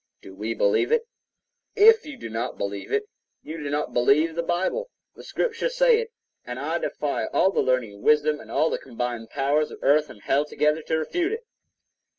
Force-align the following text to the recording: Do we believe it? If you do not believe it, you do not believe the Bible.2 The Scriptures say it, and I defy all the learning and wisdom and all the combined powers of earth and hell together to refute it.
Do 0.23 0.33
we 0.33 0.55
believe 0.55 0.91
it? 0.91 1.07
If 1.75 2.07
you 2.07 2.17
do 2.17 2.27
not 2.27 2.57
believe 2.57 2.91
it, 2.91 3.07
you 3.43 3.57
do 3.61 3.69
not 3.69 3.93
believe 3.93 4.33
the 4.33 4.41
Bible.2 4.41 4.89
The 5.15 5.23
Scriptures 5.23 5.75
say 5.75 6.01
it, 6.01 6.11
and 6.43 6.57
I 6.57 6.79
defy 6.79 7.27
all 7.27 7.51
the 7.51 7.61
learning 7.61 7.93
and 7.93 8.01
wisdom 8.03 8.39
and 8.39 8.49
all 8.49 8.71
the 8.71 8.79
combined 8.79 9.29
powers 9.29 9.69
of 9.69 9.77
earth 9.83 10.09
and 10.09 10.23
hell 10.23 10.43
together 10.43 10.81
to 10.87 10.97
refute 10.97 11.33
it. 11.33 11.43